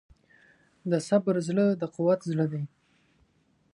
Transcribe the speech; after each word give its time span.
د 0.91 0.93
صبر 1.07 1.35
زړه 1.47 1.65
د 1.81 1.83
قوت 1.95 2.19
زړه 2.31 2.45
دی. 2.53 2.63